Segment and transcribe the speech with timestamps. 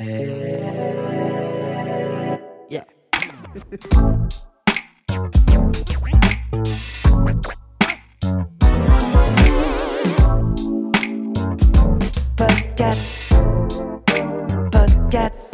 [0.00, 0.34] Yeah.
[12.36, 13.30] Podcast.
[14.72, 15.53] Podcast.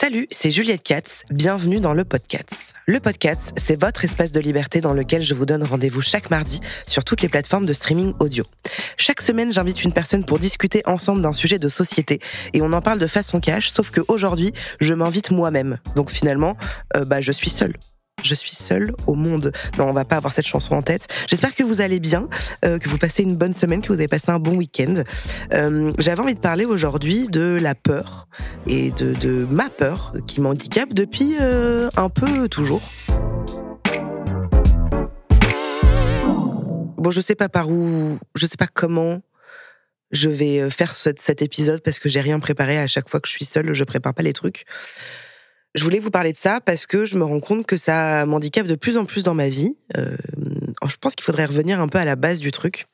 [0.00, 1.24] Salut, c'est Juliette Katz.
[1.28, 2.72] Bienvenue dans le podcast.
[2.86, 6.60] Le podcast, c'est votre espace de liberté dans lequel je vous donne rendez-vous chaque mardi
[6.86, 8.44] sur toutes les plateformes de streaming audio.
[8.96, 12.20] Chaque semaine, j'invite une personne pour discuter ensemble d'un sujet de société
[12.52, 15.78] et on en parle de façon cash, sauf qu'aujourd'hui, je m'invite moi-même.
[15.96, 16.56] Donc finalement,
[16.96, 17.74] euh, bah, je suis seule
[18.28, 19.52] je suis seule au monde.
[19.78, 21.08] Non, on va pas avoir cette chanson en tête.
[21.28, 22.28] J'espère que vous allez bien,
[22.64, 25.02] euh, que vous passez une bonne semaine, que vous avez passé un bon week-end.
[25.54, 28.28] Euh, J'avais envie de parler aujourd'hui de la peur
[28.66, 32.82] et de, ma peur qui m'handicape depuis euh, un peu toujours.
[36.98, 39.20] Bon, je sais pas par où, je sais pas comment
[40.10, 42.78] je vais faire cet épisode parce que j'ai rien préparé.
[42.78, 44.64] À chaque fois que je suis seule, je prépare pas les trucs.
[45.74, 48.66] Je voulais vous parler de ça parce que je me rends compte que ça m'handicape
[48.66, 49.76] de plus en plus dans ma vie.
[49.98, 50.16] Euh,
[50.88, 52.86] je pense qu'il faudrait revenir un peu à la base du truc,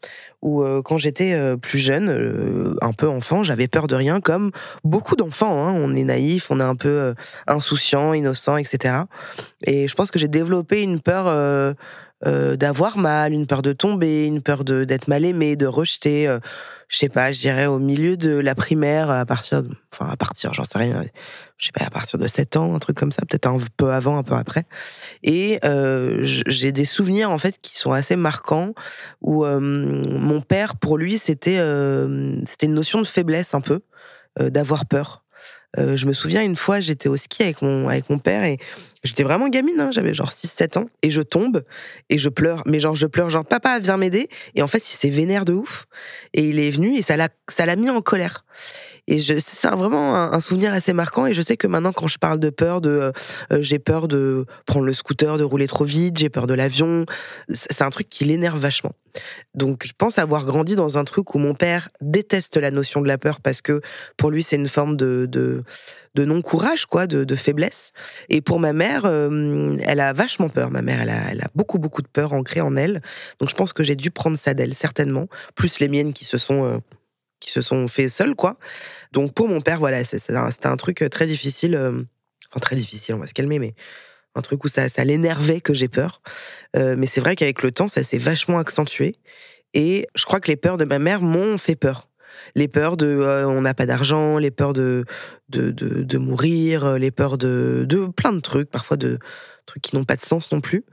[0.42, 4.50] où euh, quand j'étais euh, plus jeune, un peu enfant, j'avais peur de rien, comme
[4.83, 5.64] beaucoup d'enfants.
[5.64, 5.72] Hein.
[5.72, 7.14] On est naïf, on est un peu
[7.47, 9.02] insouciant, innocent, etc.
[9.62, 11.27] Et je pense que j'ai développé une peur
[12.27, 16.28] euh, d'avoir mal, une peur de tomber, une peur de d'être mal aimé, de rejeter.
[16.28, 16.39] euh,
[16.89, 20.17] je sais pas, je dirais au milieu de la primaire, à partir, de, enfin à
[20.17, 21.02] partir, j'en sais rien,
[21.56, 23.91] je sais pas, à partir de 7 ans, un truc comme ça, peut-être un peu
[23.91, 24.67] avant, un peu après.
[25.23, 28.74] Et euh, j'ai des souvenirs en fait qui sont assez marquants
[29.23, 31.58] où euh, mon père, pour lui, c'était
[32.46, 33.80] c'était une notion de faiblesse un peu,
[34.39, 35.23] d'avoir peur.
[35.79, 38.58] Euh, je me souviens une fois, j'étais au ski avec mon, avec mon père et
[39.02, 41.64] j'étais vraiment gamine, hein, j'avais genre 6-7 ans, et je tombe
[42.11, 42.62] et je pleure.
[42.67, 44.29] Mais genre, je pleure, genre, papa, viens m'aider.
[44.55, 45.86] Et en fait, il s'est vénère de ouf.
[46.33, 48.45] Et il est venu et ça l'a, ça l'a mis en colère.
[49.06, 51.26] Et c'est vraiment un, souvenir assez marquant.
[51.26, 53.12] Et je sais que maintenant, quand je parle de peur, de, euh,
[53.52, 57.04] euh, j'ai peur de prendre le scooter, de rouler trop vite, j'ai peur de l'avion,
[57.50, 58.92] c'est un truc qui l'énerve vachement.
[59.54, 63.06] Donc, je pense avoir grandi dans un truc où mon père déteste la notion de
[63.06, 63.80] la peur parce que
[64.16, 67.92] pour lui, c'est une forme de, de, non-courage, quoi, de, de faiblesse.
[68.30, 70.70] Et pour ma mère, euh, elle a vachement peur.
[70.70, 73.02] Ma mère, elle a, beaucoup, beaucoup de peur ancrée en elle.
[73.38, 75.28] Donc, je pense que j'ai dû prendre ça d'elle, certainement.
[75.54, 76.82] Plus les miennes qui se sont,
[77.40, 78.58] qui se sont fait seules, quoi.
[79.12, 81.74] Donc, pour mon père, voilà, c'était un truc très difficile.
[81.74, 82.02] euh,
[82.50, 83.74] Enfin, très difficile, on va se calmer, mais
[84.36, 86.22] un truc où ça, l'énervait que j'ai peur.
[86.77, 89.17] Euh, mais c'est vrai qu'avec le temps, ça s'est vachement accentué.
[89.72, 92.08] Et je crois que les peurs de ma mère m'ont fait peur.
[92.55, 95.05] Les peurs de euh, on n'a pas d'argent, les peurs de,
[95.48, 99.18] de, de, de mourir, euh, les peurs de, de plein de trucs, parfois de
[99.66, 100.84] trucs qui n'ont pas de sens non plus.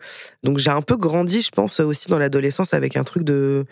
[0.44, 3.66] Donc j'ai un peu grandi, je pense, aussi dans l'adolescence avec un truc de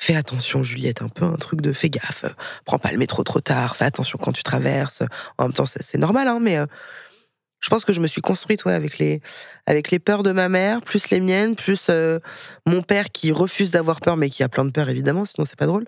[0.00, 2.24] fais attention, Juliette, un peu un truc de fais gaffe,
[2.64, 5.02] prends pas le métro trop tard, fais attention quand tu traverses.
[5.38, 6.66] En même temps, c'est normal, hein, mais euh,
[7.58, 9.20] je pense que je me suis construite ouais, avec, les,
[9.66, 12.20] avec les peurs de ma mère, plus les miennes, plus euh,
[12.64, 15.58] mon père qui refuse d'avoir peur, mais qui a plein de peur, évidemment, sinon c'est
[15.58, 15.84] pas drôle.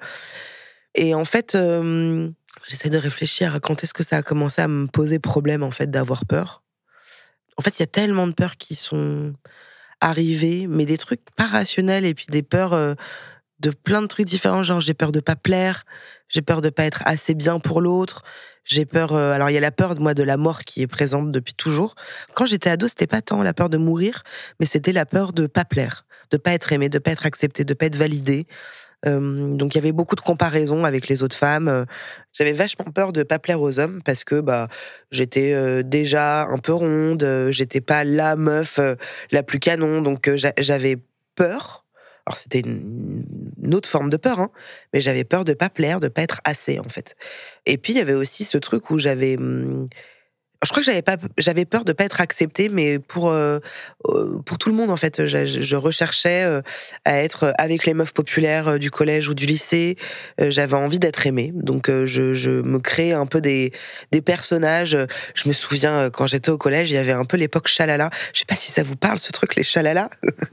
[0.96, 2.28] Et en fait, euh,
[2.66, 5.70] j'essaie de réfléchir à quand est-ce que ça a commencé à me poser problème, en
[5.70, 6.64] fait, d'avoir peur.
[7.58, 9.34] En fait, il y a tellement de peurs qui sont
[10.00, 12.96] arrivées, mais des trucs pas rationnels, et puis des peurs
[13.60, 15.84] de plein de trucs différents, genre j'ai peur de pas plaire,
[16.28, 18.22] j'ai peur de pas être assez bien pour l'autre,
[18.64, 19.12] j'ai peur.
[19.12, 21.54] euh, alors il y a la peur moi de la mort qui est présente depuis
[21.54, 21.94] toujours.
[22.34, 24.22] Quand j'étais ado, c'était pas tant la peur de mourir,
[24.60, 27.64] mais c'était la peur de pas plaire, de pas être aimé, de pas être accepté,
[27.64, 28.46] de pas être validé.
[29.04, 31.68] Donc il y avait beaucoup de comparaisons avec les autres femmes.
[31.68, 31.84] Euh,
[32.32, 34.68] J'avais vachement peur de pas plaire aux hommes parce que bah
[35.10, 38.78] j'étais euh, déjà un peu ronde, j'étais pas la meuf
[39.30, 40.98] la plus canon, donc j'a- j'avais
[41.34, 41.79] peur.
[42.30, 44.52] Alors c'était une, autre forme de peur, hein,
[44.92, 47.16] mais j'avais peur de pas plaire, de pas être assez en fait.
[47.66, 49.88] Et puis il y avait aussi ce truc où j'avais hum,
[50.62, 53.60] je crois que j'avais pas, j'avais peur de pas être acceptée, mais pour euh,
[54.08, 56.60] euh, pour tout le monde en fait, je, recherchais euh,
[57.06, 59.96] à être avec les meufs populaires du collège ou du lycée.
[60.38, 63.72] J'avais envie d'être aimée, donc je, je me créais un peu des
[64.12, 64.98] des personnages.
[65.34, 68.10] Je me souviens quand j'étais au collège, il y avait un peu l'époque chalala.
[68.34, 70.10] Je sais pas si ça vous parle ce truc les chalala.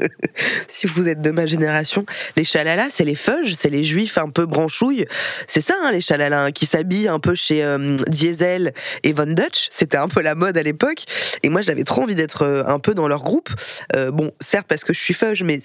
[0.69, 2.05] si vous êtes de ma génération,
[2.37, 5.05] les chalala, c'est les feuges, c'est les juifs un peu branchouilles.
[5.47, 7.65] C'est ça hein, les chalala hein, qui s'habillent un peu chez
[8.07, 8.73] Diesel
[9.03, 9.67] et Von Dutch.
[9.69, 11.03] C'était un peu la mode à l'époque.
[11.43, 13.49] Et moi, j'avais trop envie d'être euh, un peu dans leur groupe.
[13.95, 15.61] Euh, bon, certes, parce que je suis feuge, mais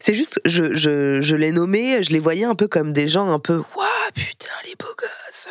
[0.00, 3.32] c'est juste, je, je, je les nommais, je les voyais un peu comme des gens
[3.32, 5.48] un peu, waouh, putain, les beaux gosses.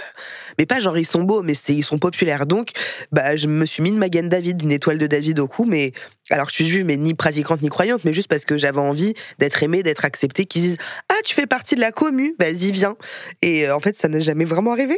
[0.57, 2.45] Mais pas genre ils sont beaux, mais ils sont populaires.
[2.45, 2.71] Donc,
[3.12, 5.94] bah, je me suis mis une Magen David, une étoile de David au cou, mais
[6.33, 9.13] alors je suis juive, mais ni pratiquante ni croyante, mais juste parce que j'avais envie
[9.38, 10.77] d'être aimée, d'être acceptée, qu'ils disent
[11.09, 12.95] Ah, tu fais partie de la commu, vas-y, viens.
[13.44, 14.97] Et euh, en fait, ça n'a jamais vraiment arrivé.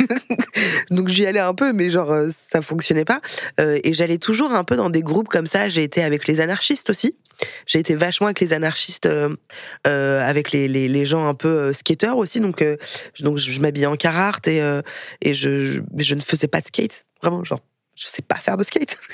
[0.90, 3.20] Donc j'y allais un peu, mais genre euh, ça fonctionnait pas.
[3.60, 5.68] Euh, et j'allais toujours un peu dans des groupes comme ça.
[5.68, 7.16] J'ai été avec les anarchistes aussi.
[7.66, 9.08] J'ai été vachement avec les anarchistes,
[9.84, 12.40] avec les, les, gens un peu skateurs aussi.
[12.40, 12.64] Donc,
[13.20, 14.60] donc je, m'habillais en Carhartt et,
[15.22, 17.04] et je, je ne faisais pas de skate.
[17.20, 17.58] Vraiment, genre
[18.02, 18.98] je sais pas faire de skate.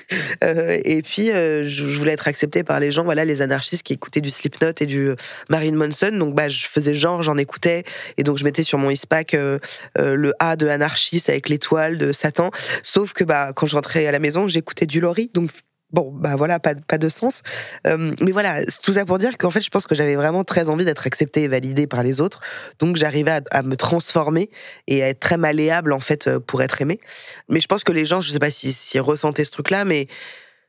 [0.44, 3.92] Euh, et puis, euh, je, voulais être acceptée par les gens, voilà, les anarchistes qui
[3.94, 5.10] écoutaient du Slipknot et du
[5.48, 6.12] Marine Monson.
[6.12, 7.84] Donc, bah, je faisais genre, j'en écoutais.
[8.16, 9.58] Et donc, je mettais sur mon ISPAC euh,
[9.96, 12.50] le A de anarchiste avec l'étoile de Satan.
[12.82, 15.30] Sauf que, bah, quand je rentrais à la maison, j'écoutais du Lori.
[15.34, 15.50] Donc,
[15.90, 17.42] Bon, bah voilà, pas, de sens.
[17.86, 20.68] Euh, mais voilà, tout ça pour dire qu'en fait, je pense que j'avais vraiment très
[20.68, 22.40] envie d'être acceptée et validée par les autres.
[22.78, 24.50] Donc, j'arrivais à, me transformer
[24.86, 27.00] et à être très malléable, en fait, euh, pour être aimée.
[27.48, 30.08] Mais je pense que les gens, je sais pas s'ils si, ressentaient ce truc-là, mais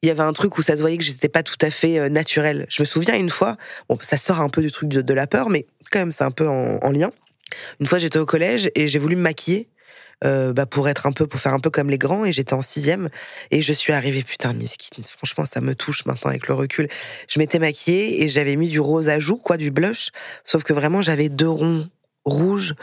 [0.02, 2.00] il y avait un truc où ça se voyait que j'étais pas tout à fait
[2.00, 2.66] euh, naturelle.
[2.70, 3.58] Je me souviens une fois,
[3.90, 6.32] bon, ça sort un peu du truc de, la peur, mais quand même, c'est un
[6.32, 7.12] peu en, en lien.
[7.82, 9.68] Une fois, j'étais au collège et j'ai voulu me maquiller
[10.24, 12.26] euh, bah, pour être un peu, pour faire un peu comme les grands.
[12.26, 13.10] Et j'étais en sixième
[13.52, 15.02] et je suis arrivée, putain, miskin.
[15.06, 16.88] Franchement, ça me touche maintenant avec le recul.
[17.28, 20.10] Je m'étais maquillée et j'avais mis du rose à joues, quoi, du blush.
[20.44, 21.88] Sauf que vraiment, j'avais deux ronds
[22.26, 22.76] rouges.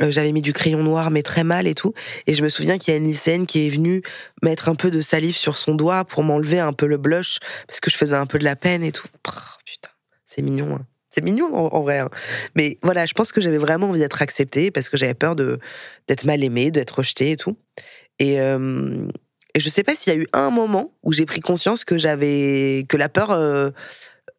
[0.00, 1.94] Euh, j'avais mis du crayon noir, mais très mal et tout.
[2.26, 4.02] Et je me souviens qu'il y a une lycéenne qui est venue
[4.42, 7.80] mettre un peu de salive sur son doigt pour m'enlever un peu le blush parce
[7.80, 9.06] que je faisais un peu de la peine et tout.
[9.64, 9.90] putain,
[10.26, 10.76] c'est mignon.
[10.76, 10.86] Hein.
[11.10, 11.98] C'est mignon en, vrai.
[11.98, 12.08] Hein.
[12.54, 15.58] Mais voilà, je pense que j'avais vraiment envie d'être acceptée parce que j'avais peur de
[16.06, 17.56] d'être mal aimée, d'être rejetée et tout.
[18.20, 19.08] Et, euh,
[19.54, 21.98] et je sais pas s'il y a eu un moment où j'ai pris conscience que
[21.98, 23.70] j'avais que la peur euh,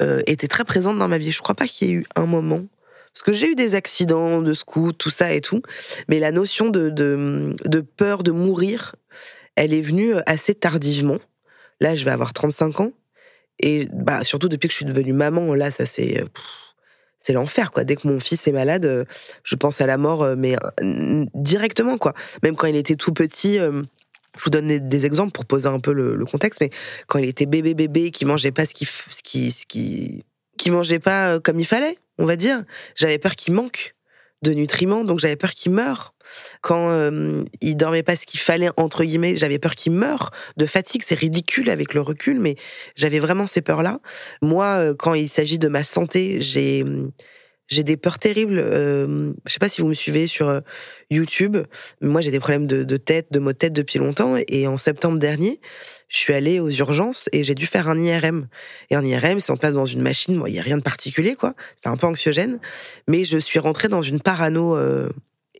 [0.01, 1.33] euh, était très présente dans ma vie.
[1.33, 2.63] Je crois pas qu'il y ait eu un moment.
[3.13, 5.62] Parce que j'ai eu des accidents de scout, tout ça et tout.
[6.07, 8.95] Mais la notion de, de, de peur de mourir,
[9.57, 11.19] elle est venue assez tardivement.
[11.81, 12.91] Là, je vais avoir 35 ans.
[13.61, 16.23] Et bah, surtout depuis que je suis devenue maman, là, ça c'est.
[17.23, 17.83] C'est l'enfer, quoi.
[17.83, 19.05] Dès que mon fils est malade, euh,
[19.43, 22.15] je pense à la mort, euh, mais euh, directement, quoi.
[22.41, 25.93] Même quand il était tout petit, je vous donne des exemples pour poser un peu
[25.93, 26.71] le, contexte, mais
[27.05, 30.23] quand il était bébé bébé, qui mangeait pas ce qui, ce qui, ce qui,
[30.57, 32.63] qui mangeait pas comme il fallait, on va dire,
[32.95, 33.93] j'avais peur qu'il manque
[34.41, 36.15] de nutriments, donc j'avais peur qu'il meure.
[36.61, 40.65] Quand euh, il dormait pas ce qu'il fallait, entre guillemets, j'avais peur qu'il meure de
[40.65, 41.03] fatigue.
[41.05, 42.55] C'est ridicule avec le recul, mais
[42.95, 43.99] j'avais vraiment ces peurs-là.
[44.41, 46.85] Moi, euh, quand il s'agit de ma santé, j'ai
[47.71, 48.59] j'ai des peurs terribles.
[48.59, 50.59] Euh, je sais pas si vous me suivez sur euh,
[51.09, 51.57] YouTube,
[52.01, 54.35] mais moi j'ai des problèmes de, tête, de maux de tête depuis longtemps.
[54.47, 55.61] Et en septembre dernier,
[56.09, 58.47] je suis allée aux urgences et j'ai dû faire un IRM.
[58.89, 61.35] Et un IRM, si on passe dans une machine, il y a rien de particulier,
[61.35, 61.55] quoi.
[61.77, 62.59] C'est un peu anxiogène.
[63.07, 65.09] Mais je suis rentrée dans une parano euh,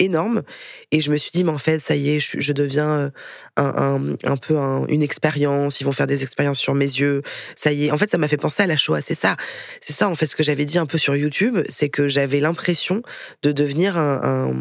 [0.01, 0.44] énorme.
[0.92, 3.12] Et je me suis dit, mais en fait, ça y est, je, deviens
[3.59, 4.56] euh, un, peu
[4.89, 5.81] une expérience.
[5.81, 7.21] Ils vont faire des expériences sur mes yeux.
[7.56, 7.92] Ça y est.
[7.92, 9.01] En fait, ça m'a fait penser à la Shoah.
[9.01, 9.38] C'est ça.
[9.81, 11.59] C'est ça, en fait, ce que j'avais dit un peu sur YouTube.
[11.69, 13.01] C'est que j'avais l'impression
[13.44, 14.53] de devenir un,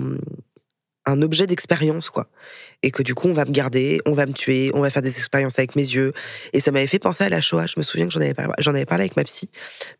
[1.07, 2.29] un objet d'expérience, quoi.
[2.83, 5.03] Et que du coup, on va me garder, on va me tuer, on va faire
[5.03, 6.13] des expériences avec mes yeux.
[6.53, 7.67] Et ça m'avait fait penser à la Shoah.
[7.67, 9.51] Je me souviens que j'en avais, j'en avais parlé avec ma psy.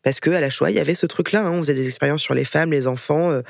[0.03, 1.45] Parce que à la Shoah, il y avait ce truc-là.
[1.45, 1.51] Hein.
[1.51, 3.31] On faisait des expériences sur les femmes, les enfants.
[3.31, 3.41] Euh,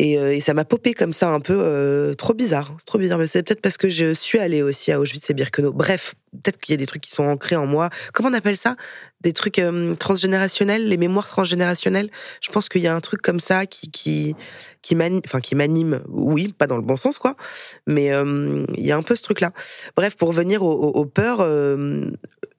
[0.00, 2.74] euh, et, ça m'a popé comme ça, un peu euh, trop bizarre.
[2.78, 5.34] C'est trop bizarre, mais c'est peut-être parce que je suis allée aussi à Auschwitz et
[5.34, 5.72] Birkenau.
[5.72, 7.88] Bref, peut-être qu'il y a des trucs qui sont ancrés en moi.
[8.12, 8.76] Comment on appelle ça?
[9.22, 12.10] Des trucs euh, transgénérationnels, les mémoires transgénérationnelles?
[12.42, 14.36] Je pense qu'il y a un truc comme ça qui qui
[14.82, 16.02] qui m'anime.
[16.08, 17.36] Oui, pas dans le bon sens quoi,
[17.86, 19.52] mais il y a un peu ce truc-là.
[19.96, 21.44] Bref, pour revenir aux, peurs,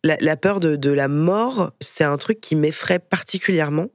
[0.03, 3.87] la, peur de, de la mort, c'est un truc qui m'effraie particulièrement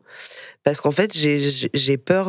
[0.65, 2.29] parce qu'en fait j'ai peur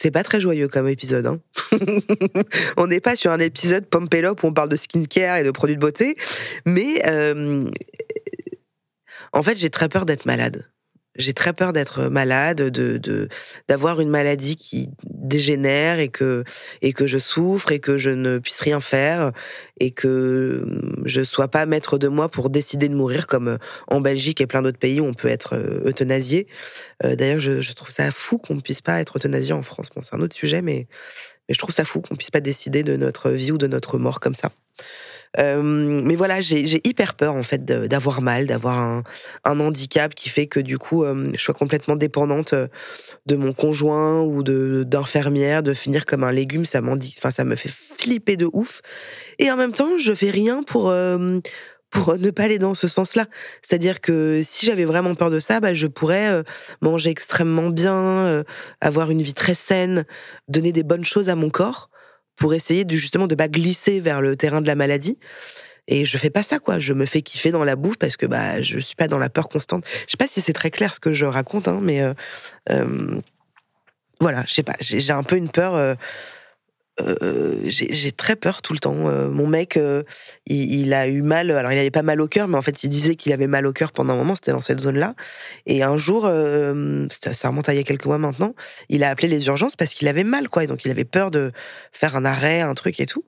[0.00, 1.26] c'est pas très joyeux comme épisode.
[1.26, 1.40] Hein.
[2.76, 5.74] on n'est pas sur un épisode Pompélope où on parle de skincare et de produits
[5.74, 6.14] de beauté,
[6.64, 7.64] mais euh,
[9.32, 10.70] en fait, j'ai très peur d'être malade.
[11.16, 13.28] J'ai très peur d'être malade, de
[13.68, 16.44] d'avoir une maladie qui dégénère et que
[16.82, 19.32] et que je souffre et que je ne puisse rien faire
[19.80, 20.64] et que
[21.04, 24.62] je sois pas maître de moi pour décider de mourir comme en Belgique et plein
[24.62, 26.46] d'autres pays où on peut être euh, euthanasié.
[27.04, 29.88] Euh, d'ailleurs, je, je, trouve ça fou qu'on ne puisse pas être euthanasié en France.
[29.94, 30.86] Bon, c'est un autre sujet, mais
[31.48, 33.98] mais je trouve ça fou qu'on puisse pas décider de notre vie ou de notre
[33.98, 34.50] mort comme ça.
[35.38, 39.02] Euh, mais voilà, j'ai hyper peur en fait d'avoir mal, d'avoir un,
[39.44, 42.68] handicap qui fait que du coup, euh, je sois complètement dépendante euh,
[43.26, 46.64] de mon conjoint ou d'infirmière, de, finir comme un légume.
[46.64, 48.80] Ça enfin ça me fait flipper de ouf.
[49.38, 50.92] Et en même temps, je fais rien pour
[51.90, 53.26] pour ne pas aller dans ce sens-là.
[53.62, 56.42] C'est-à-dire que si j'avais vraiment peur de ça, bah, je pourrais
[56.82, 58.44] manger extrêmement bien,
[58.80, 60.04] avoir une vie très saine,
[60.48, 61.90] donner des bonnes choses à mon corps
[62.38, 65.18] pour essayer de, justement de pas glisser vers le terrain de la maladie.
[65.88, 66.78] Et je fais pas ça, quoi.
[66.78, 69.30] Je me fais kiffer dans la bouffe parce que bah, je suis pas dans la
[69.30, 69.84] peur constante.
[70.06, 72.12] Je sais pas si c'est très clair ce que je raconte, hein, mais euh,
[72.70, 73.20] euh,
[74.20, 74.76] voilà, je sais pas.
[74.80, 75.96] J'ai un peu une peur.
[77.00, 79.08] Euh, j'ai très peur tout le temps.
[79.08, 80.02] Euh, mon mec, euh,
[80.46, 81.50] il, a eu mal.
[81.50, 83.66] Alors, il avait pas mal au cœur, mais en fait, il disait qu'il avait mal
[83.66, 84.34] au cœur pendant un moment.
[84.34, 85.14] C'était dans cette zone-là.
[85.66, 88.54] Et un jour, ça remonte à il y a quelques mois maintenant,
[88.88, 90.64] il a appelé les urgences parce qu'il avait mal, quoi.
[90.64, 91.52] Et donc, il avait peur de
[91.92, 93.24] faire un arrêt, un truc et tout.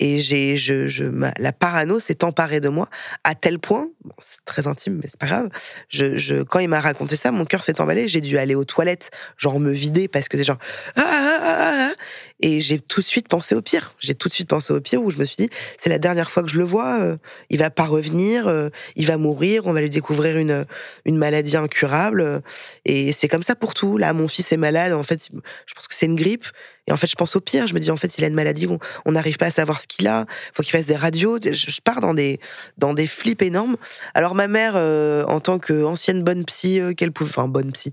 [0.00, 1.04] Et j'ai, je, je,
[1.38, 2.88] la parano s'est emparée de moi
[3.22, 3.88] à tel point,
[4.20, 5.48] c'est très intime, mais c'est pas grave.
[5.88, 8.08] Je, je, quand il m'a raconté ça, mon cœur s'est emballé.
[8.08, 10.58] J'ai dû aller aux toilettes, genre me vider parce que c'est genre
[10.96, 11.94] ah, ah, ah,
[12.40, 13.94] et j'ai tout de suite pensé au pire.
[13.98, 16.30] J'ai tout de suite pensé au pire où je me suis dit c'est la dernière
[16.30, 17.00] fois que je le vois.
[17.00, 17.16] Euh,
[17.50, 20.66] il va pas revenir, euh, il va mourir, on va lui découvrir une
[21.04, 22.42] une maladie incurable.
[22.84, 23.96] et c'est comme ça pour tout.
[23.98, 24.92] Là, mon fils est malade.
[24.92, 25.28] En fait,
[25.66, 26.46] je pense que c'est une grippe.
[26.86, 27.66] Et en fait, je pense au pire.
[27.66, 28.68] Je me dis, en fait, il a une maladie,
[29.04, 30.26] on n'arrive pas à savoir ce qu'il a.
[30.52, 31.38] faut qu'il fasse des radios.
[31.40, 32.40] Je, pars dans des,
[32.78, 33.76] dans des flips énormes.
[34.12, 37.92] Alors, ma mère, euh, en tant qu'ancienne bonne psy, euh, qu'elle pouvait, enfin, bonne psy,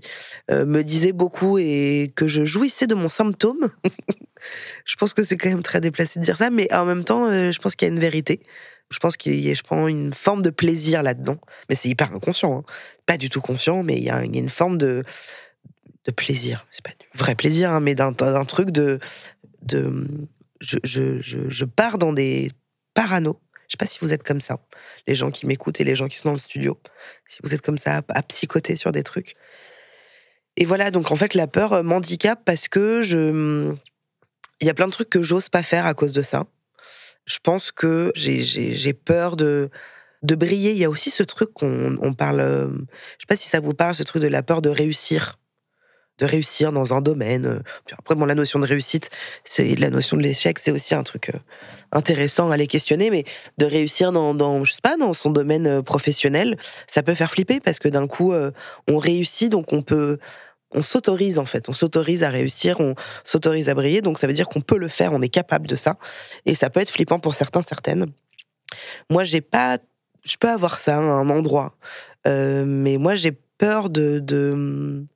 [0.50, 3.70] euh, me disait beaucoup et que je jouissais de mon symptôme.
[4.84, 7.28] je pense que c'est quand même très déplacé de dire ça, mais en même temps,
[7.28, 8.40] je pense qu'il y a une vérité.
[8.90, 11.38] Je pense qu'il y a, je prends une forme de plaisir là-dedans.
[11.68, 12.58] Mais c'est hyper inconscient.
[12.58, 12.64] Hein.
[13.06, 15.02] Pas du tout conscient, mais il y a une forme de,
[16.04, 16.66] de plaisir.
[16.70, 18.12] C'est pas du vrai plaisir, hein, mais d'un
[18.44, 18.98] truc de.
[19.62, 20.06] de
[20.60, 22.52] je, je, je, pars dans des
[22.94, 23.36] paranos.
[23.66, 24.58] Je sais pas si vous êtes comme ça,
[25.08, 26.78] les gens qui m'écoutent et les gens qui sont dans le studio.
[27.26, 29.34] Si vous êtes comme ça à, psychoter sur des trucs.
[30.56, 33.74] Et voilà, donc en fait, la peur euh, m'handicape parce que je.
[34.62, 36.44] Il y a plein de trucs que j'ose pas faire à cause de ça.
[37.26, 39.70] Je pense que j'ai peur de
[40.22, 40.70] de briller.
[40.70, 42.40] Il y a aussi ce truc qu'on on parle.
[42.40, 45.38] Euh, je sais pas si ça vous parle, ce truc de la peur de réussir
[46.18, 47.46] de réussir dans un domaine.
[47.46, 47.58] Euh,
[47.98, 49.10] après, bon, la notion de réussite,
[49.44, 51.38] c'est la notion de l'échec, c'est aussi un truc euh,
[51.90, 53.24] intéressant à les questionner, mais
[53.58, 57.58] de réussir dans, dans, je sais pas, dans son domaine professionnel, ça peut faire flipper
[57.58, 58.32] parce que d'un coup,
[58.88, 60.18] on réussit, donc on peut,
[60.74, 64.32] on s'autorise en fait, on s'autorise à réussir, on s'autorise à briller, donc ça veut
[64.32, 65.96] dire qu'on peut le faire, on est capable de ça,
[66.46, 68.06] et ça peut être flippant pour certains, certaines.
[69.10, 69.78] Moi, j'ai pas,
[70.24, 71.76] je peux avoir ça à un endroit,
[72.26, 75.06] mais moi j'ai peur de, de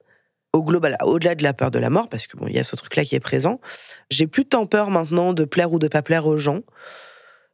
[0.56, 2.64] au global, au-delà de la peur de la mort, parce que bon, il y a
[2.64, 3.60] ce truc-là qui est présent,
[4.10, 6.62] j'ai plus tant peur maintenant de plaire ou de pas plaire aux gens.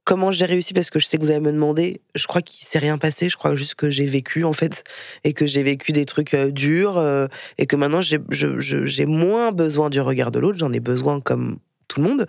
[0.05, 2.01] Comment j'ai réussi Parce que je sais que vous allez me demander.
[2.17, 3.29] Je crois qu'il s'est rien passé.
[3.29, 4.83] Je crois juste que j'ai vécu en fait
[5.23, 7.29] et que j'ai vécu des trucs euh, durs euh,
[7.59, 10.59] et que maintenant j'ai moins besoin du regard de l'autre.
[10.59, 12.27] J'en ai besoin comme tout le monde,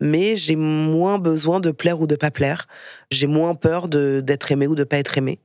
[0.00, 2.68] mais j'ai moins besoin de plaire ou de pas plaire.
[3.10, 5.40] J'ai moins peur d'être aimé ou de pas être aimé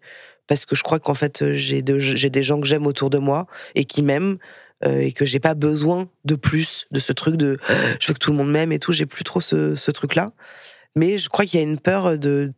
[0.48, 3.86] parce que je crois qu'en fait j'ai des gens que j'aime autour de moi et
[3.86, 4.38] qui m'aiment
[4.86, 7.58] euh, et que j'ai pas besoin de plus de ce truc de
[8.00, 8.92] je veux que tout le monde m'aime et tout.
[8.92, 10.32] J'ai plus trop ce, ce truc-là.
[10.96, 12.54] Mais je crois qu'il y a une peur de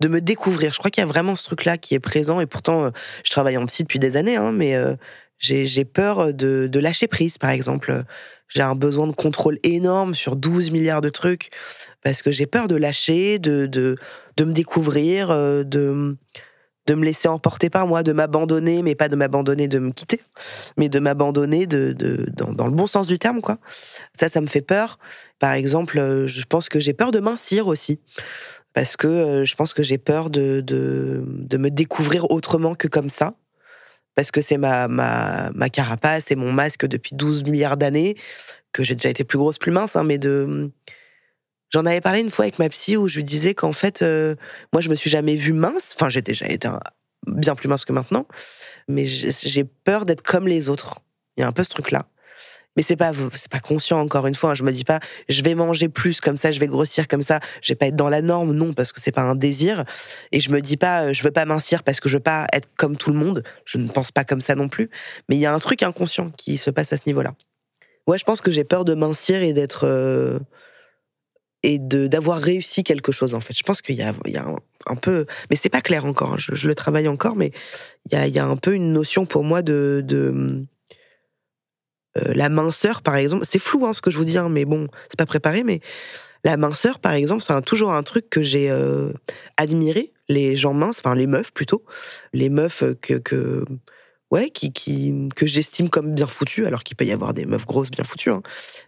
[0.00, 0.72] de me découvrir.
[0.72, 2.40] Je crois qu'il y a vraiment ce truc-là qui est présent.
[2.40, 2.90] Et pourtant, euh,
[3.24, 4.94] je travaille en psy depuis des années, hein, mais euh,
[5.38, 8.04] j'ai peur de, de lâcher prise, par exemple.
[8.48, 11.50] J'ai un besoin de contrôle énorme sur 12 milliards de trucs
[12.02, 13.96] parce que j'ai peur de lâcher, de, de,
[14.36, 16.16] de me découvrir, de
[16.86, 20.20] de me laisser emporter par moi, de m'abandonner, mais pas de m'abandonner de me quitter,
[20.76, 21.94] mais de m'abandonner de,
[22.32, 23.58] dans, le bon sens du terme, quoi.
[24.12, 24.98] Ça, ça me fait peur.
[25.38, 28.00] Par exemple, euh, je pense que j'ai peur de mincir aussi.
[28.72, 33.10] Parce que euh, je pense que j'ai peur de, de, me découvrir autrement que comme
[33.10, 33.34] ça.
[34.14, 38.16] Parce que c'est ma, ma, ma carapace et mon masque depuis 12 milliards d'années,
[38.72, 40.70] que j'ai déjà été plus grosse, plus mince, hein, mais de
[41.70, 44.34] J'en avais parlé une fois avec ma psy où je lui disais qu'en fait, euh,
[44.72, 45.94] moi, je me suis jamais vue mince.
[45.94, 46.68] Enfin, j'ai déjà été
[47.26, 48.26] bien plus mince que maintenant,
[48.88, 51.00] mais j'ai peur d'être comme les autres.
[51.36, 52.06] Il y a un peu ce truc-là.
[52.76, 54.50] Mais c'est pas c'est pas conscient encore une fois.
[54.50, 54.54] Hein.
[54.54, 57.40] Je me dis pas je vais manger plus comme ça, je vais grossir comme ça,
[57.62, 59.84] je vais pas être dans la norme non parce que c'est pas un désir.
[60.30, 62.46] Et je me dis pas euh, je veux pas mincir parce que je veux pas
[62.52, 63.42] être comme tout le monde.
[63.64, 64.88] Je ne pense pas comme ça non plus.
[65.28, 67.34] Mais il y a un truc inconscient qui se passe à ce niveau-là.
[68.06, 70.38] Ouais, je pense que j'ai peur de mincir et d'être euh,
[71.62, 73.54] et d'avoir réussi quelque chose en fait.
[73.54, 74.46] Je pense qu'il y a, il y a
[74.86, 76.34] un, peu, mais c'est pas clair encore.
[76.34, 76.38] Hein.
[76.38, 77.52] Je, le travaille encore, mais
[78.06, 80.64] il y a, il y a un peu une notion pour moi de, de
[82.18, 84.64] euh, la minceur, par exemple, c'est flou hein, ce que je vous dis, hein, mais
[84.64, 85.80] bon, c'est pas préparé, mais
[86.44, 89.12] la minceur, par exemple, c'est toujours un truc que j'ai euh,
[89.58, 91.84] admiré, les gens minces, enfin les meufs plutôt,
[92.32, 93.64] les meufs que, que
[94.30, 97.66] ouais, qui, qui, que j'estime comme bien foutues, alors qu'il peut y avoir des meufs
[97.66, 98.42] grosses bien foutues, hein,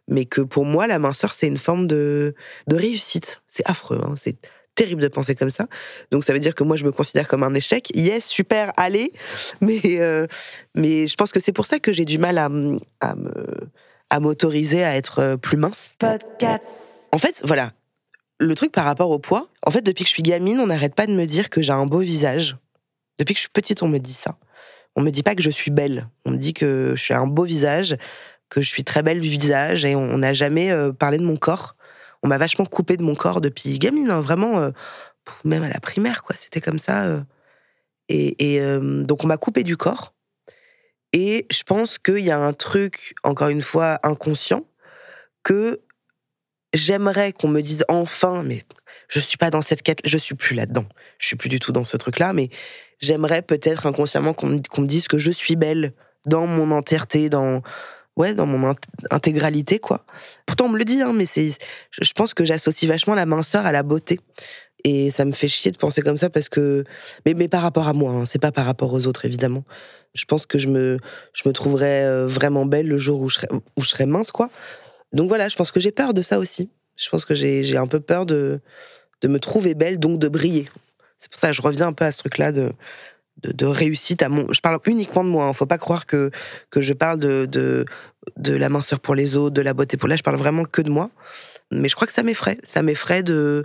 [0.08, 2.34] mais que pour moi, la minceur, c'est une forme de,
[2.68, 3.42] de réussite.
[3.48, 4.36] C'est affreux, c'est
[4.74, 5.66] terrible de penser comme ça.
[6.10, 7.90] Donc ça veut dire que moi je me considère comme un échec.
[7.94, 9.12] Yes, super, allez.
[9.60, 10.26] Mais euh,
[10.74, 12.48] mais je pense que c'est pour ça que j'ai du mal à,
[13.00, 13.32] à me
[14.10, 15.94] à m'autoriser à être euh, plus mince.
[15.98, 16.64] Podcast.
[17.12, 17.72] En fait, voilà.
[18.38, 20.94] Le truc par rapport au poids, en fait, depuis que je suis gamine, on n'arrête
[20.94, 22.56] pas de me dire que j'ai un beau visage.
[23.18, 24.36] Depuis que je suis petite, on me dit ça.
[24.96, 26.08] On me dit pas que je suis belle.
[26.24, 27.96] On me dit que je suis un beau visage,
[28.48, 31.36] que je suis très belle du visage, et on n'a jamais euh, parlé de mon
[31.36, 31.76] corps
[32.22, 34.70] on m'a vachement coupé de mon corps depuis gamine, hein, vraiment, euh,
[35.44, 36.36] même à la primaire, quoi.
[36.38, 37.04] C'était comme ça.
[37.04, 37.20] Euh.
[38.08, 40.14] et, euh, donc, on m'a coupé du corps.
[41.12, 44.64] Et je pense qu'il y a un truc, encore une fois, inconscient,
[45.42, 45.80] que
[46.72, 48.62] j'aimerais qu'on me dise enfin, mais
[49.12, 50.86] je suis pas dans cette quête, je suis plus là-dedans,
[51.18, 52.48] je suis plus du tout dans ce truc-là, mais
[52.98, 55.92] j'aimerais peut-être inconsciemment qu'on me dise que je suis belle
[56.24, 57.60] dans mon entièreté, dans
[58.16, 58.74] ouais, dans mon
[59.10, 60.06] intégralité, quoi.
[60.46, 63.72] Pourtant, on me le dit, hein, mais je pense que j'associe vachement la minceur à
[63.72, 64.18] la beauté.
[64.84, 66.84] Et ça me fait chier de penser comme ça parce que,
[67.26, 69.64] mais, mais par rapport à moi, hein, c'est pas par rapport aux autres, évidemment.
[70.14, 70.98] Je pense que je me,
[71.34, 74.30] je me trouverais euh, vraiment belle le jour où je serais, où je serais mince,
[74.30, 74.50] quoi.
[75.12, 76.70] Donc voilà, je pense que j'ai peur de ça aussi.
[76.96, 78.60] Je pense que j'ai un peu peur de,
[79.22, 80.68] de me trouver belle, donc de briller.
[81.18, 82.72] C'est pour ça que je reviens un peu à ce truc-là de,
[83.42, 84.52] de, réussite à mon.
[84.52, 85.44] Je parle uniquement de moi.
[85.44, 85.48] Il hein.
[85.50, 86.30] ne faut pas croire que
[86.70, 90.16] que je parle de, de, la minceur pour les autres, de la beauté pour là.
[90.16, 91.10] Je parle vraiment que de moi.
[91.70, 92.58] Mais je crois que ça m'effraie.
[92.64, 93.64] Ça m'effraie de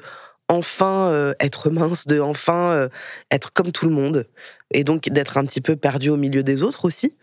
[0.50, 2.90] enfin euh, être mince, de enfin euh,
[3.32, 4.28] être comme tout le monde,
[4.72, 7.16] et donc d'être un petit peu perdu au milieu des autres aussi.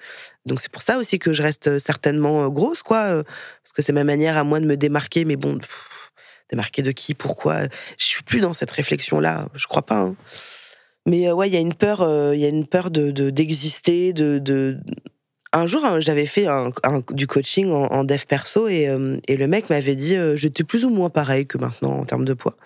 [0.44, 3.92] Donc c'est pour ça aussi que je reste certainement euh, grosse, quoi, parce que c'est
[3.92, 5.24] ma manière à moi de me démarquer.
[5.24, 5.58] Mais bon,
[6.54, 7.62] démarquer de qui, pourquoi
[7.98, 9.48] Je suis plus dans cette réflexion-là.
[9.54, 9.98] Je crois pas.
[9.98, 10.16] Hein.
[11.06, 13.10] Mais euh, ouais, il y a une peur, euh, il y a une peur de
[13.30, 14.78] d'exister, de,
[15.52, 16.46] Un jour, hein, j'avais fait
[17.10, 20.90] du coaching en, dev perso et, euh, et le mec m'avait dit, j'étais plus ou
[20.90, 22.56] moins pareil que maintenant en termes de poids.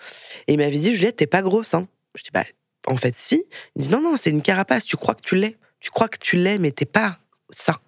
[0.47, 1.87] Et il m'avait dit, Juliette, t'es pas grosse, hein.
[2.15, 2.45] Je dis, bah,
[2.87, 3.45] en fait, si.
[3.75, 5.57] Il dit, non, non, c'est une carapace, tu crois que tu l'es.
[5.79, 7.19] Tu crois que tu l'es, mais t'es pas
[7.51, 7.79] ça.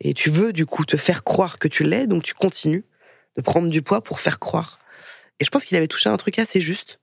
[0.00, 2.84] Et tu veux, du coup, te faire croire que tu l'es, donc tu continues
[3.36, 4.78] de prendre du poids pour faire croire.
[5.40, 6.98] Et je pense qu'il avait touché un truc assez juste.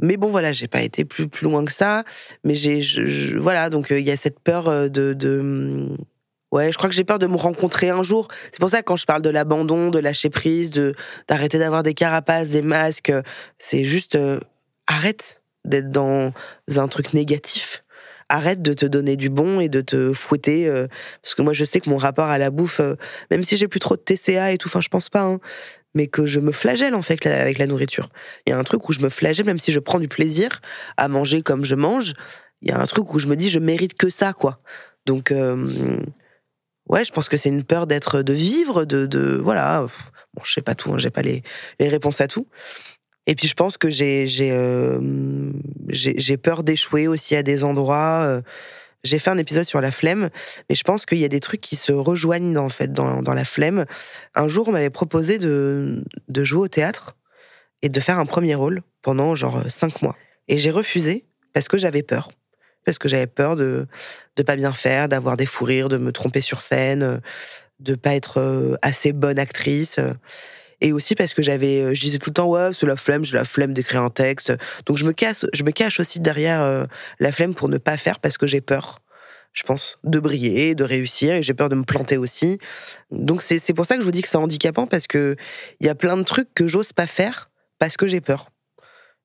[0.00, 2.04] Mais bon, voilà, j'ai pas été plus, plus loin que ça.
[2.42, 2.82] Mais j'ai,
[3.36, 5.96] voilà, donc euh, il y a cette peur euh, de, mm,
[6.52, 8.28] ouais, je crois que j'ai peur de me rencontrer un jour.
[8.52, 10.72] C'est pour ça que quand je parle de l'abandon, de lâcher prise,
[11.28, 13.12] d'arrêter d'avoir des carapaces, des masques,
[13.58, 14.40] c'est juste euh,
[14.86, 16.32] arrête d'être dans
[16.76, 17.84] un truc négatif.
[18.28, 20.68] Arrête de te donner du bon et de te fouetter.
[21.22, 22.80] parce que moi, je sais que mon rapport à la bouffe,
[23.30, 25.40] même si j'ai plus trop de TCA et tout, enfin, je pense pas, hein,
[25.94, 28.08] mais que je me flagelle en fait avec la nourriture.
[28.46, 30.60] Il y a un truc où je me flagelle, même si je prends du plaisir
[30.96, 32.14] à manger comme je mange.
[32.62, 34.60] Il y a un truc où je me dis je mérite que ça quoi.
[35.06, 35.98] Donc euh,
[36.88, 39.86] ouais, je pense que c'est une peur d'être, de vivre, de, de voilà.
[40.34, 41.42] Bon, je sais pas tout, hein, j'ai pas les,
[41.78, 42.46] les réponses à tout.
[43.26, 45.52] Et puis je pense que j'ai j'ai euh,
[46.42, 48.22] peur d'échouer aussi à des endroits.
[48.22, 48.42] Euh,
[49.04, 50.30] j'ai fait un épisode sur la flemme,
[50.68, 53.44] mais je pense qu'il y a des trucs qui se rejoignent en fait dans, la
[53.44, 53.84] flemme.
[54.34, 57.16] Un jour, on m'avait proposé de, de jouer au théâtre
[57.82, 60.16] et de faire un premier rôle pendant genre cinq mois.
[60.48, 62.30] Et j'ai refusé parce que j'avais peur.
[62.84, 63.86] Parce que j'avais peur de
[64.38, 67.20] ne pas bien faire, d'avoir des fous rires, de me tromper sur scène,
[67.80, 70.00] de pas être euh, assez bonne actrice.
[70.84, 73.24] Et aussi parce que j'avais, euh, je disais tout le temps, ouais, c'est la flemme,
[73.24, 74.52] j'ai la flemme d'écrire un texte.
[74.84, 76.84] Donc je me casse, je me cache aussi derrière euh,
[77.20, 79.00] la flemme pour ne pas faire parce que j'ai peur,
[79.54, 82.58] je pense, de briller, de réussir, et j'ai peur de me planter aussi.
[83.10, 85.36] Donc c'est pour ça que je vous dis que c'est handicapant parce que
[85.80, 88.50] il y a plein de trucs que j'ose pas faire parce que j'ai peur.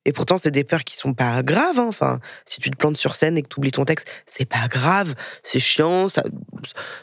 [0.05, 1.77] Et pourtant, c'est des peurs qui sont pas graves.
[1.77, 1.87] Hein.
[1.89, 4.69] Enfin, si tu te plantes sur scène et que tu oublies ton texte, c'est pas
[4.69, 6.23] grave, c'est chiant, ça,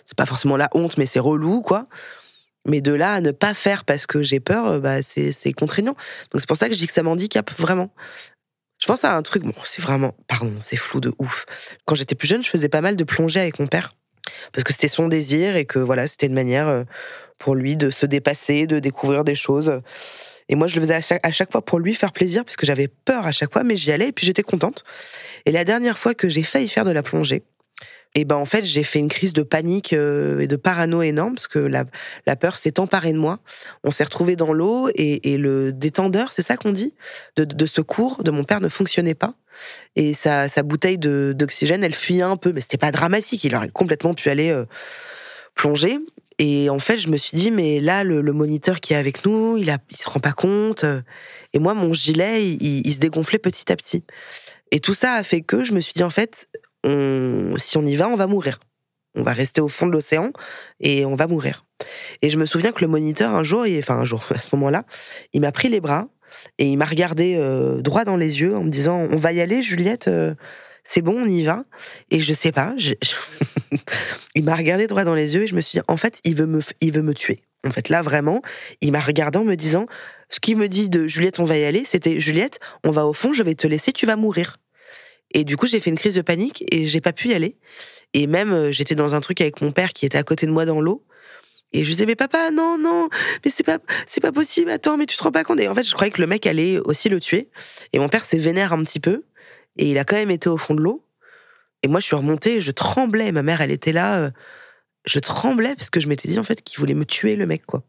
[0.07, 1.88] c'est pas forcément la honte, mais c'est relou, quoi.
[2.66, 5.94] Mais de là à ne pas faire parce que j'ai peur, euh, bah, c'est contraignant.
[6.33, 7.90] Donc c'est pour ça que je dis que ça m'handicape vraiment.
[8.79, 11.46] Je pense à un truc, bon, c'est vraiment, pardon, c'est flou de ouf.
[11.87, 13.94] Quand j'étais plus jeune, je faisais pas mal de plongée avec mon père.
[14.52, 16.85] Parce que c'était son désir et que voilà, c'était une manière euh,
[17.38, 19.81] pour lui de se dépasser, de découvrir des choses.
[20.48, 22.88] Et moi, je le faisais à chaque, fois pour lui faire plaisir, parce que j'avais
[22.88, 24.85] peur à chaque fois, mais j'y allais et puis j'étais contente.
[25.44, 27.42] Et la dernière fois que j'ai failli faire de la plongée,
[28.16, 31.35] et ben en fait j'ai fait une crise de panique euh, et de parano énorme
[31.35, 31.85] parce que la,
[32.37, 33.38] peur s'est emparée de moi.
[33.85, 36.94] On s'est retrouvé dans l'eau et, le détendeur, c'est ça qu'on dit,
[37.37, 39.35] de, secours de mon père ne fonctionnait pas
[39.96, 43.44] et sa, bouteille d'oxygène elle fuyait un peu, mais c'était pas dramatique.
[43.44, 44.64] Il aurait complètement pu aller euh,
[45.55, 45.98] plonger.
[46.38, 49.57] Et en fait, je me suis dit, mais là, le, moniteur qui est avec nous,
[49.57, 50.85] il, a, il se rend pas compte.
[51.55, 54.05] Et moi, mon gilet, il, il, se dégonflait petit à petit.
[54.70, 56.48] Et tout ça a fait que je me suis dit, en fait,
[57.59, 58.59] si on y va, on va mourir.
[59.16, 60.31] On va rester au fond de l'océan
[60.79, 61.64] et on va mourir.
[62.22, 64.85] Et je me souviens que le moniteur, un jour, enfin un jour, à ce moment-là,
[65.33, 66.09] il m'a pris les bras
[66.59, 69.40] et il m'a regardé euh, droit dans les yeux en me disant On va y
[69.40, 70.35] aller, Juliette, euh,
[70.85, 71.64] c'est bon, on y va.
[72.11, 72.75] Et je sais pas,
[74.35, 76.35] il m'a regardé droit dans les yeux et je me suis dit En fait, il
[76.35, 77.42] veut me, il veut me tuer.
[77.66, 78.42] En fait, là, vraiment,
[78.81, 79.87] il m'a regardé en me disant
[80.29, 83.14] Ce qu'il me dit de Juliette, on va y aller, c'était Juliette, on va au
[83.14, 84.59] fond, je vais te laisser, tu vas mourir.
[85.32, 87.56] Et du coup, j'ai fait une crise de panique et j'ai pas pu y aller.
[88.14, 90.52] Et même, euh, j'étais dans un truc avec mon père qui était à côté de
[90.52, 91.04] moi dans l'eau.
[91.72, 93.08] Et je disais, mais papa, non, non,
[93.44, 95.60] mais c'est pas, c'est pas possible, attends, mais tu te rends pas compte.
[95.60, 97.50] Et en fait, je croyais que le mec allait aussi le tuer.
[97.92, 99.24] Et mon père s'est vénère un petit peu.
[99.76, 101.04] Et il a quand même été au fond de l'eau.
[101.82, 103.32] Et moi, je suis remontée, je tremblais.
[103.32, 104.16] Ma mère, elle était là.
[104.16, 104.30] Euh,
[105.04, 107.66] je tremblais parce que je m'étais dit, en fait, qu'il voulait me tuer, le mec,
[107.66, 107.82] quoi.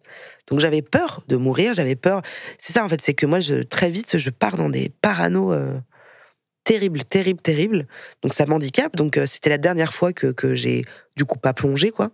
[0.47, 2.21] Donc j'avais peur de mourir, j'avais peur.
[2.59, 5.53] C'est ça, en fait, c'est que moi, très vite, je pars dans des parano.
[5.53, 5.79] Euh,
[6.67, 7.87] terrible, terrible, terrible.
[8.21, 8.95] Donc ça m'handicape.
[8.97, 10.83] Donc euh, c'était la dernière fois que, que j'ai
[11.15, 12.11] du coup pas plongé, quoi.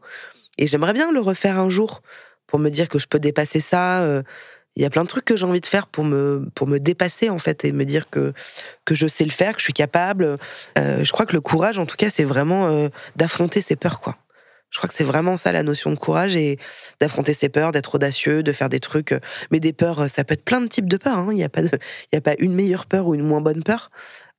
[0.60, 2.04] Et j'aimerais bien le refaire un jour
[2.46, 4.02] pour me dire que je peux dépasser ça.
[4.02, 4.22] Euh.
[4.76, 6.80] Il y a plein de trucs que j'ai envie de faire pour me, pour me
[6.80, 8.34] dépasser, en fait, et me dire que,
[8.86, 10.38] que je sais le faire, que je suis capable.
[10.80, 14.18] Euh, je crois que le courage, en tout cas, c'est vraiment d'affronter ses peurs, quoi.
[14.72, 16.58] Je crois que c'est vraiment ça la notion de courage et
[17.00, 19.14] d'affronter ses peurs, d'être audacieux, de faire des trucs.
[19.52, 21.20] Mais des peurs, ça peut être plein de types de peurs.
[21.20, 21.28] Hein.
[21.30, 21.50] Il n'y a
[22.16, 23.92] a pas une meilleure peur ou une moins bonne peur.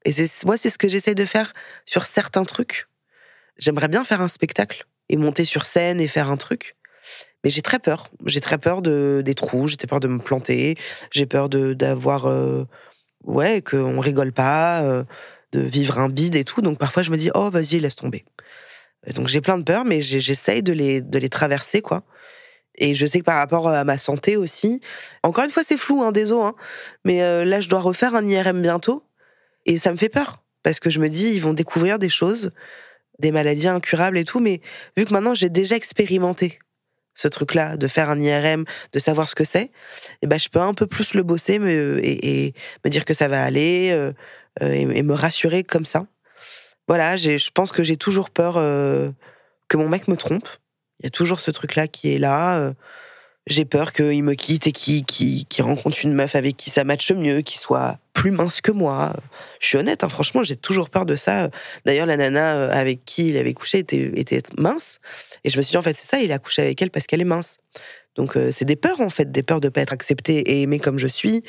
[0.04, 1.52] Et c'est, moi, c'est ce que j'essaie de faire
[1.86, 2.88] sur certains trucs.
[3.56, 6.76] J'aimerais bien faire un spectacle et monter sur scène et faire un truc.
[7.42, 8.08] Mais j'ai très peur.
[8.26, 10.76] J'ai très peur de, des trous, j'ai peur de me planter,
[11.10, 12.26] j'ai peur de, d'avoir.
[12.26, 12.64] Euh,
[13.24, 15.04] ouais, qu'on rigole pas, euh,
[15.52, 16.60] de vivre un bide et tout.
[16.62, 18.24] Donc parfois, je me dis, oh, vas-y, laisse tomber.
[19.14, 22.04] Donc j'ai plein de peurs, mais j'essaye de les, de les traverser, quoi.
[22.76, 24.80] Et je sais que par rapport à ma santé aussi,
[25.22, 26.54] encore une fois, c'est flou, hein, désolé, hein,
[27.04, 29.04] mais euh, là, je dois refaire un IRM bientôt.
[29.66, 32.53] Et ça me fait peur, parce que je me dis, ils vont découvrir des choses,
[33.18, 34.61] des maladies incurables et tout, mais
[34.96, 36.59] vu que maintenant j'ai déjà expérimenté
[37.14, 39.70] ce truc-là, de faire un IRM, de savoir ce que c'est,
[40.22, 41.55] eh ben je peux un peu plus le bosser
[42.03, 44.12] et, me dire que ça va aller euh,
[44.62, 46.07] euh, et, me rassurer comme ça.
[46.88, 49.11] Voilà, je pense que j'ai toujours peur euh,
[49.68, 50.48] que mon mec me trompe.
[51.00, 52.74] Il y a toujours ce truc-là qui est là.
[53.46, 57.40] J'ai peur qu'il me quitte et qu'il rencontre une meuf avec qui ça matche mieux,
[57.40, 59.12] qui soit plus mince que moi.
[59.61, 61.50] Je suis honnête, hein, franchement, j'ai toujours peur de ça.
[61.85, 65.00] D'ailleurs, la nana euh, avec qui il avait couché était, mince.
[65.42, 67.07] Et je me suis dit, en fait, c'est ça, il a couché avec elle parce
[67.07, 67.59] qu'elle est mince.
[68.14, 70.62] Donc, euh, c'est des peurs, en fait, des peurs de ne pas être accepté et
[70.62, 71.42] aimé comme je suis.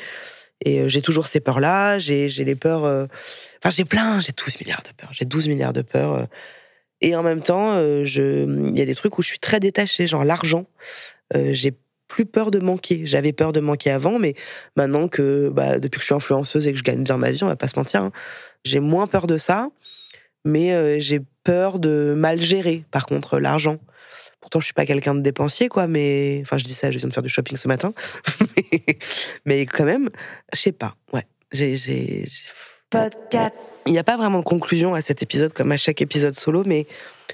[0.64, 2.00] Et euh, j'ai toujours ces peurs-là.
[2.00, 2.82] J'ai les peurs.
[2.82, 5.12] Enfin, j'ai plein, j'ai 12 milliards de peurs.
[5.12, 6.26] J'ai 12 milliards de peurs.
[7.00, 10.24] Et en même temps, il y a des trucs où je suis très détachée, genre
[10.24, 10.66] l'argent.
[11.32, 11.74] j'ai
[12.08, 13.06] plus peur de manquer.
[13.06, 14.34] J'avais peur de manquer avant, mais
[14.76, 17.42] maintenant que bah, depuis que je suis influenceuse et que je gagne bien ma vie,
[17.42, 18.12] on va pas se mentir, hein,
[18.64, 19.68] j'ai moins peur de ça,
[20.44, 22.84] mais euh, j'ai peur de mal gérer.
[22.90, 23.78] Par contre, l'argent.
[24.40, 27.08] Pourtant, je suis pas quelqu'un de dépensier, quoi, mais enfin, je dis ça, je viens
[27.08, 27.92] de faire du shopping ce matin,
[29.44, 30.08] mais quand même,
[30.52, 30.94] je sais pas.
[31.12, 32.24] Ouais, j'ai
[33.86, 36.62] il n'y a pas vraiment de conclusion à cet épisode comme à chaque épisode solo,
[36.64, 36.86] mais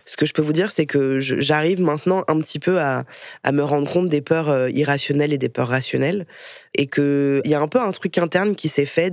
[0.06, 3.04] ce que je peux vous dire, c'est que j'arrive maintenant un petit peu à,
[3.52, 6.26] me rendre compte des peurs euh, irrationnelles et des peurs rationnelles,
[6.74, 9.10] et qu'il y a un peu un truc interne qui s'est fait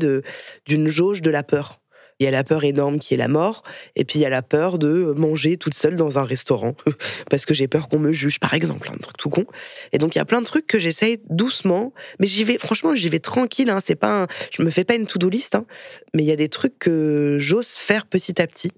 [0.65, 1.78] d'une jauge de la peur.
[2.19, 3.63] Il y a la peur énorme qui est la mort,
[3.95, 6.75] et puis il y a la peur de manger toute seule dans un restaurant,
[7.29, 9.45] parce que j'ai peur qu'on me juge, par exemple, un truc tout con.
[9.93, 12.93] Et donc il y a plein de trucs que j'essaye doucement, mais j'y vais, franchement,
[12.93, 13.69] j'y vais tranquille.
[13.69, 15.65] Hein, c'est pas, je me fais pas une to-do list, hein,
[16.13, 18.71] mais il y a des trucs que j'ose faire petit à petit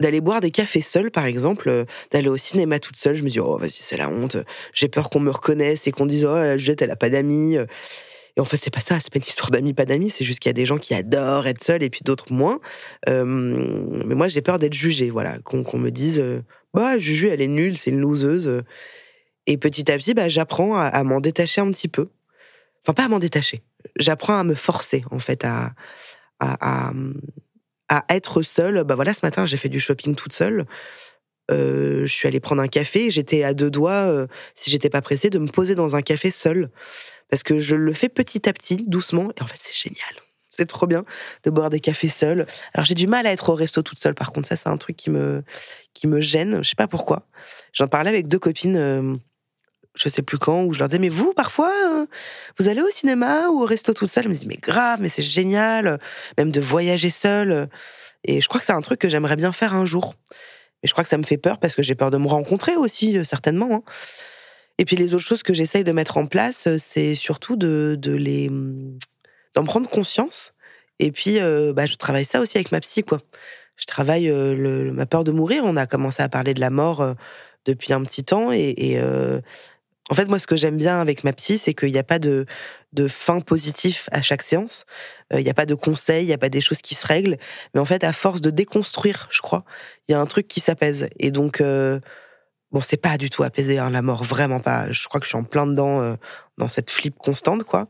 [0.00, 3.16] d'aller boire des cafés seul, par exemple, euh, d'aller au cinéma toute seule.
[3.16, 4.36] Je me dis, oh, vas-y, c'est la honte.
[4.72, 7.56] J'ai peur qu'on me reconnaisse et qu'on dise, oh, la Juliette, elle a pas d'amis.
[8.38, 10.38] Et en fait, c'est pas ça, c'est pas une histoire d'amis, pas d'amis, c'est juste
[10.38, 12.60] qu'il y a des gens qui adorent être seuls et puis d'autres moins.
[13.08, 16.40] Euh, mais moi, j'ai peur d'être jugée, voilà, qu'on me dise, euh,
[16.72, 18.62] bah, Juju, elle est nulle, c'est une loseuse.
[19.48, 22.10] Et petit à petit, bah, j'apprends à, m'en détacher un petit peu.
[22.84, 23.62] Enfin, pas à m'en détacher.
[23.96, 25.72] J'apprends à me forcer, en fait, à,
[26.38, 26.92] à,
[27.88, 28.84] à, être seule.
[28.84, 30.64] Bah voilà, ce matin, j'ai fait du shopping toute seule.
[31.50, 33.10] Je suis allée prendre un café.
[33.10, 36.70] J'étais à deux doigts, si j'étais pas pressée, de me poser dans un café seul,
[37.30, 39.30] parce que je le fais petit à petit, doucement.
[39.38, 40.22] Et en fait, c'est génial.
[40.50, 41.04] C'est trop bien
[41.44, 42.46] de boire des cafés seul.
[42.74, 44.14] Alors j'ai du mal à être au resto toute seule.
[44.14, 45.44] Par contre, ça c'est un truc qui me
[45.94, 46.64] qui me gêne.
[46.64, 47.28] Je sais pas pourquoi.
[47.72, 49.20] J'en parlais avec deux copines
[49.98, 52.06] je sais plus quand, où je leur disais, mais vous, parfois, euh,
[52.58, 54.24] vous allez au cinéma ou au resto toute seule?
[54.24, 55.98] Je me dis, mais grave, mais c'est génial,
[56.36, 57.68] même de voyager seule.
[58.24, 60.14] Et je crois que c'est un truc que j'aimerais bien faire un jour.
[60.82, 62.76] Mais je crois que ça me fait peur parce que j'ai peur de me rencontrer
[62.76, 63.68] aussi, euh, certainement.
[63.72, 63.82] Hein.
[64.78, 67.98] Et puis les autres choses que j'essaye de mettre en place, euh, c'est surtout de,
[68.04, 68.50] les
[69.54, 70.54] d'en prendre conscience.
[71.00, 71.38] Et puis,
[71.74, 73.20] bah, je travaille ça aussi avec ma psy, quoi.
[73.76, 75.62] Je travaille ma peur de mourir.
[75.64, 77.14] On a commencé à parler de la mort
[77.64, 79.00] depuis un petit temps et,
[80.10, 82.18] en fait, moi, ce que j'aime bien avec ma psy, c'est qu'il n'y a pas
[82.18, 82.46] de,
[83.08, 84.86] fin positif à chaque séance.
[85.32, 87.06] Euh, il n'y a pas de conseils, il n'y a pas des choses qui se
[87.06, 87.36] règlent.
[87.74, 89.64] Mais en fait, à force de déconstruire, je crois,
[90.08, 91.08] il y a un truc qui s'apaise.
[91.18, 92.00] Et donc, euh,
[92.72, 94.90] bon, c'est pas du tout apaisé, hein, la mort, vraiment pas.
[94.90, 96.14] Je crois que je suis en plein dedans euh,
[96.58, 97.88] dans cette flip constante, quoi.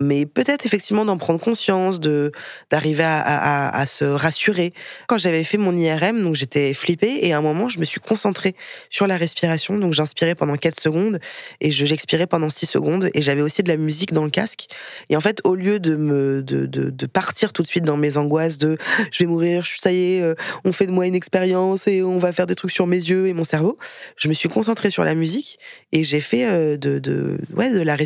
[0.00, 2.32] Mais peut-être effectivement d'en prendre conscience, de
[2.70, 4.72] d'arriver à, à, se rassurer.
[5.08, 8.00] Quand j'avais fait mon IRM, donc j'étais flippée et à un moment je me suis
[8.00, 8.54] concentrée
[8.90, 9.76] sur la respiration.
[9.76, 11.18] Donc j'inspirais pendant 4 secondes
[11.60, 14.66] et je j'expirais pendant 6 secondes et j'avais aussi de la musique dans le casque.
[15.10, 18.16] Et en fait, au lieu de me de, de, partir tout de suite dans mes
[18.16, 18.78] angoisses de
[19.10, 22.18] je vais mourir, ça y est, euh, on fait de moi une expérience et on
[22.18, 23.78] va faire des trucs sur mes yeux et mon cerveau,
[24.16, 25.58] je me suis concentrée sur la musique
[25.92, 28.03] et j'ai fait euh, de, de ouais de la respiration.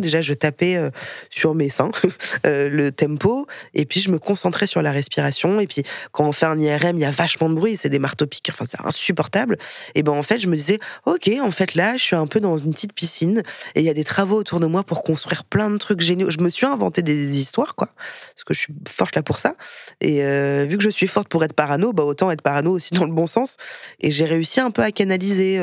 [0.00, 0.90] Déjà, je tapais euh,
[1.30, 1.90] sur mes seins
[2.46, 5.60] euh, le tempo, et puis je me concentrais sur la respiration.
[5.60, 5.82] Et puis
[6.12, 8.56] quand on fait un IRM, il y a vachement de bruit, c'est des marteaux piqueurs,
[8.58, 9.58] enfin c'est insupportable.
[9.94, 12.40] Et ben en fait, je me disais, ok, en fait là, je suis un peu
[12.40, 13.42] dans une petite piscine,
[13.74, 16.30] et il y a des travaux autour de moi pour construire plein de trucs géniaux.
[16.30, 17.88] Je me suis inventé des histoires, quoi,
[18.34, 19.54] parce que je suis forte là pour ça.
[20.00, 22.94] Et euh, vu que je suis forte pour être parano, bah autant être parano aussi
[22.94, 23.56] dans le bon sens.
[24.00, 25.56] Et j'ai réussi un peu à canaliser.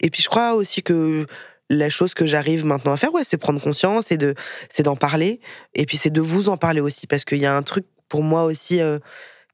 [0.00, 1.26] et puis je crois aussi que
[1.70, 4.34] la chose que j'arrive maintenant à faire, ouais, c'est prendre conscience et de,
[4.68, 5.40] c'est d'en parler.
[5.74, 8.22] Et puis c'est de vous en parler aussi, parce qu'il y a un truc pour
[8.22, 8.98] moi aussi euh,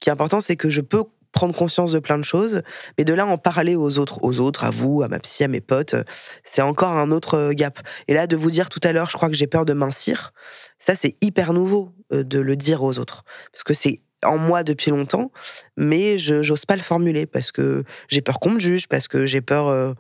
[0.01, 2.63] qui est important, c'est que je peux prendre conscience de plein de choses,
[2.97, 5.49] mais de là en parler aux autres, aux autres, à vous, à ma psy, à
[5.49, 5.95] mes potes,
[6.43, 7.79] c'est encore un autre euh, gap.
[8.09, 10.33] Et là, de vous dire tout à l'heure, je crois que j'ai peur de mincir,
[10.79, 14.65] ça c'est hyper nouveau euh, de le dire aux autres, parce que c'est en moi
[14.65, 15.31] depuis longtemps,
[15.77, 19.27] mais je j'ose pas le formuler parce que j'ai peur qu'on me juge, parce que
[19.27, 19.95] j'ai peur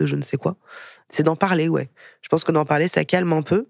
[0.00, 0.56] de je ne sais quoi.
[1.08, 1.90] C'est d'en parler, ouais.
[2.22, 3.66] Je pense que d'en parler, ça calme un peu.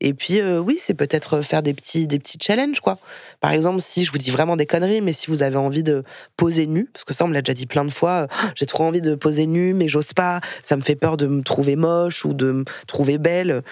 [0.00, 2.98] Et puis, euh, oui, c'est peut-être euh, faire des petits, des petits challenges, quoi.
[3.40, 6.04] Par exemple, si je vous dis vraiment des conneries, mais si vous avez envie de
[6.36, 8.66] poser nu, parce que ça, on me l'a déjà dit plein de fois, euh, j'ai
[8.66, 11.76] trop envie de poser nu, mais j'ose pas, ça me fait peur de me trouver
[11.76, 13.62] moche ou de me trouver belle.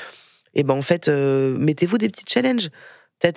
[0.55, 2.71] Et ben, en fait, mettez-vous des petits challenges.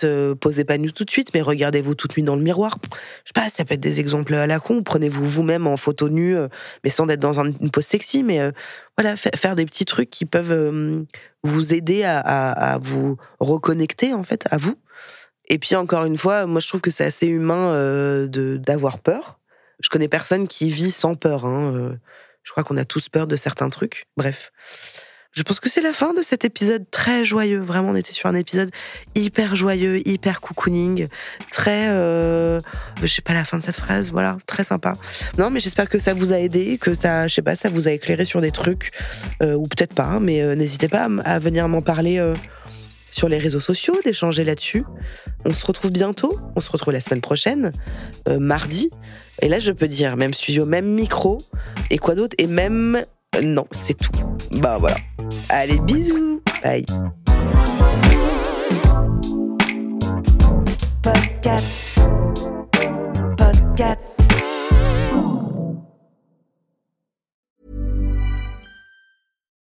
[0.04, 2.78] Euh, posez pas nu tout de suite, mais regardez-vous toute nuit dans le miroir.
[3.24, 4.84] Je sais pas, ça peut être des exemples à la con.
[4.84, 6.48] Prenez-vous vous-même en photo nue, euh,
[6.84, 8.24] mais sans être dans une pose sexy.
[8.24, 8.52] Mais euh,
[8.98, 11.06] voilà, faire des petits trucs qui peuvent
[11.44, 14.76] vous aider à, vous reconnecter en fait à vous.
[15.50, 17.72] Et puis encore une fois, moi je trouve que c'est assez humain
[18.28, 19.40] de d'avoir peur.
[19.80, 21.46] Je connais personne qui vit sans peur.
[21.46, 21.98] Hein.
[22.44, 24.06] Je crois qu'on a tous peur de certains trucs.
[24.18, 24.52] Bref.
[25.38, 27.62] Je pense que c'est la fin de cet épisode très joyeux.
[27.62, 28.72] Vraiment, on était sur un épisode
[29.14, 31.10] hyper joyeux, hyper cocooning,
[31.52, 31.90] très.
[31.90, 32.60] Euh,
[33.04, 34.94] je sais pas la fin de cette phrase, voilà, très sympa.
[35.38, 37.88] Non, mais j'espère que ça vous a aidé, que ça, je sais pas, ça vous
[37.88, 38.92] a éclairé sur des trucs,
[39.44, 42.34] euh, ou peut-être pas, hein, mais euh, n'hésitez pas à, venir m'en parler euh,
[43.12, 44.86] sur les réseaux sociaux, d'échanger là-dessus.
[45.46, 47.74] On se retrouve bientôt, on se retrouve la semaine prochaine,
[48.28, 48.90] mardi.
[49.44, 51.38] Et là, je peux dire, même studio, même micro,
[51.92, 53.04] et quoi d'autre, et même
[53.44, 54.12] non, c'est tout.
[54.52, 54.96] Bah voilà.
[55.50, 56.42] Allez, bisous.
[56.62, 56.84] Bye.
[61.02, 61.96] Podcast.
[63.38, 64.18] Podcast.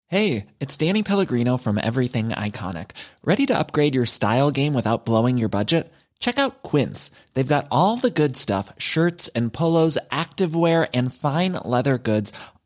[0.09, 2.91] Hey, it's Danny Pellegrino from Everything Iconic.
[3.23, 5.93] Ready to upgrade your style game without blowing your budget?
[6.19, 7.13] Check out Quince.
[7.35, 12.33] They've got all the good stuff shirts and polos, activewear, and fine leather goods